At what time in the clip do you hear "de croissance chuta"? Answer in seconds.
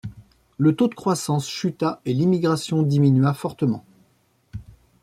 0.87-2.01